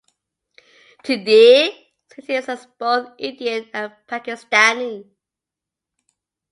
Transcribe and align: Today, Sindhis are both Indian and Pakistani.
Today, 1.03 1.91
Sindhis 2.09 2.49
are 2.49 2.65
both 2.79 3.13
Indian 3.19 3.69
and 3.71 3.93
Pakistani. 4.07 5.07